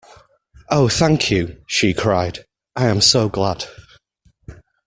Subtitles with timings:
[0.69, 1.61] Oh thank you!
[1.67, 2.43] she cried.
[2.75, 3.65] I am so glad!